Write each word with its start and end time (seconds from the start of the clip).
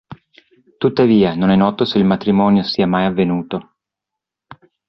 Tuttavia, 0.79 1.35
non 1.35 1.51
è 1.51 1.55
noto 1.55 1.85
se 1.85 1.99
il 1.99 2.05
matrimonio 2.05 2.63
sia 2.63 2.87
mai 2.87 3.05
avvenuto. 3.05 3.75